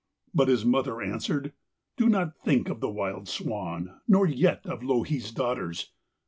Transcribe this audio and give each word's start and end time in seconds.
But 0.33 0.47
his 0.47 0.65
mother 0.65 0.99
answered: 0.99 1.53
'Do 1.95 2.09
not 2.09 2.35
think 2.35 2.69
of 2.69 2.79
the 2.79 2.89
wild 2.89 3.27
swan, 3.29 4.01
nor 4.07 4.25
yet 4.25 4.65
of 4.65 4.81
Louhi's 4.81 5.29
daughters. 5.31 5.91